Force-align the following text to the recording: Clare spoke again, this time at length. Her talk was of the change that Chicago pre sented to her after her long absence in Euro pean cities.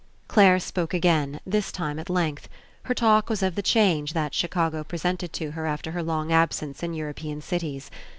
Clare 0.27 0.59
spoke 0.59 0.95
again, 0.95 1.39
this 1.45 1.71
time 1.71 1.99
at 1.99 2.09
length. 2.09 2.49
Her 2.85 2.95
talk 2.95 3.29
was 3.29 3.43
of 3.43 3.53
the 3.53 3.61
change 3.61 4.13
that 4.13 4.33
Chicago 4.33 4.83
pre 4.83 4.97
sented 4.97 5.31
to 5.33 5.51
her 5.51 5.67
after 5.67 5.91
her 5.91 6.01
long 6.01 6.31
absence 6.31 6.81
in 6.81 6.95
Euro 6.95 7.13
pean 7.13 7.39
cities. 7.39 7.91